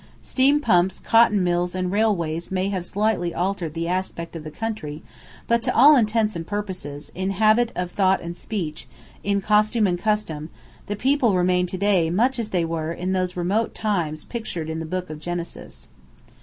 [0.23, 5.03] Steam pumps, cotton mills, and railways may have slightly altered the aspect of the country,
[5.45, 8.87] but to all intents and purposes, in habit of thought and speech,
[9.23, 10.49] in costume and customs,
[10.87, 14.79] the people remain to day much as they were in those remote times pictured in
[14.79, 15.87] the Book of Genesis.